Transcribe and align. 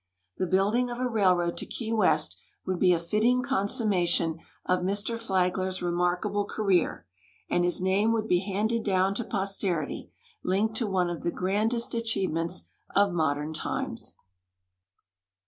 Tlie 0.39 0.49
building 0.49 0.89
of 0.89 0.97
a 0.99 1.07
railroad 1.07 1.57
to 1.57 1.65
Key 1.67 1.93
West 1.93 2.35
would 2.65 2.79
be 2.79 2.91
a 2.91 2.97
fitting 2.97 3.43
consummation 3.43 4.39
of 4.65 4.79
Mr. 4.79 5.15
Flagler's 5.15 5.83
remarkable 5.83 6.43
career, 6.43 7.05
and 7.51 7.63
his 7.63 7.81
name 7.81 8.11
would 8.11 8.27
be 8.27 8.39
handed 8.39 8.81
down 8.83 9.13
to 9.13 9.23
jtosterity 9.23 10.09
linked 10.41 10.73
to 10.77 10.87
one 10.87 11.11
of 11.11 11.21
the 11.21 11.29
grandest 11.31 11.93
achievements 11.93 12.63
of 12.95 13.13
modern 13.13 13.53
times. 13.53 14.15